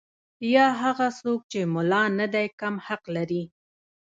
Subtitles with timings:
[0.53, 3.43] یا هغه څوک چې ملا نه دی کم حق لري.